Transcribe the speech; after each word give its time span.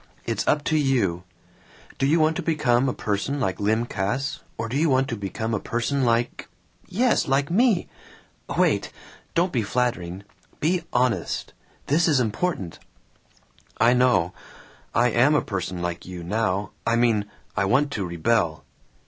It's 0.25 0.47
up 0.47 0.63
to 0.63 0.77
you. 0.79 1.25
Do 1.99 2.07
you 2.07 2.19
want 2.19 2.35
to 2.37 2.41
become 2.41 2.89
a 2.89 2.91
person 2.95 3.39
like 3.39 3.59
Lym 3.59 3.85
Cass, 3.85 4.39
or 4.57 4.67
do 4.67 4.75
you 4.75 4.89
want 4.89 5.07
to 5.09 5.15
become 5.15 5.53
a 5.53 5.59
person 5.59 6.03
like 6.03 6.49
yes, 6.87 7.27
like 7.27 7.51
me! 7.51 7.87
Wait! 8.57 8.91
Don't 9.35 9.51
be 9.53 9.61
flattering. 9.61 10.23
Be 10.59 10.81
honest. 10.91 11.53
This 11.85 12.07
is 12.07 12.19
important." 12.19 12.79
"I 13.79 13.93
know. 13.93 14.33
I 14.95 15.09
am 15.11 15.35
a 15.35 15.41
person 15.43 15.83
like 15.83 16.03
you 16.07 16.23
now! 16.23 16.71
I 16.83 16.95
mean, 16.95 17.27
I 17.55 17.65
want 17.65 17.91
to 17.91 18.03
rebel." 18.03 18.63